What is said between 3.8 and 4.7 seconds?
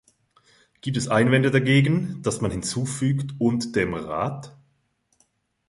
Rat"?